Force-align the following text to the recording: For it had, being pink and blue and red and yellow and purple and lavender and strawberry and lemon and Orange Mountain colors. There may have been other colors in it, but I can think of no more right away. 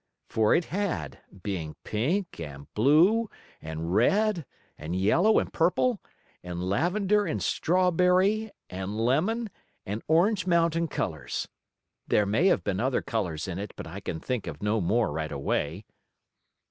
For 0.25 0.55
it 0.55 0.65
had, 0.73 1.19
being 1.43 1.75
pink 1.83 2.39
and 2.39 2.73
blue 2.73 3.29
and 3.61 3.93
red 3.93 4.47
and 4.75 4.95
yellow 4.95 5.37
and 5.37 5.53
purple 5.53 6.01
and 6.41 6.63
lavender 6.67 7.27
and 7.27 7.39
strawberry 7.39 8.49
and 8.67 8.97
lemon 8.97 9.51
and 9.85 10.01
Orange 10.07 10.47
Mountain 10.47 10.87
colors. 10.87 11.47
There 12.07 12.25
may 12.25 12.47
have 12.47 12.63
been 12.63 12.79
other 12.79 13.03
colors 13.03 13.47
in 13.47 13.59
it, 13.59 13.73
but 13.75 13.85
I 13.85 13.99
can 13.99 14.19
think 14.19 14.47
of 14.47 14.63
no 14.63 14.81
more 14.81 15.11
right 15.11 15.31
away. 15.31 15.85